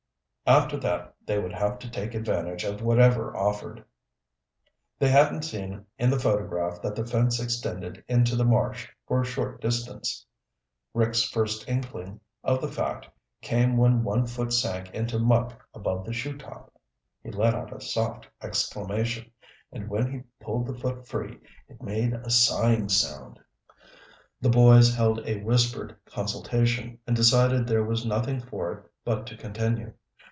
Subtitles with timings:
[0.47, 3.85] After that they would have to take advantage of whatever offered.
[4.99, 9.25] They hadn't seen in the photograph that the fence extended into the marsh for a
[9.25, 10.25] short distance.
[10.93, 13.07] Rick's first inkling of the fact
[13.41, 16.77] came when one foot sank into muck above the shoe top.
[17.23, 19.31] He let out a soft exclamation,
[19.71, 21.39] and when he pulled the foot free
[21.69, 23.39] it made a sighing sound.
[24.41, 29.37] The boys held a whispered consultation and decided there was nothing for it but to
[29.37, 29.93] continue.